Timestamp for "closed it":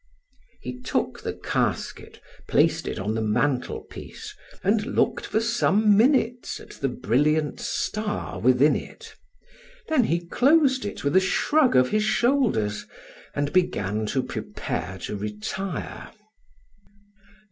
10.25-11.03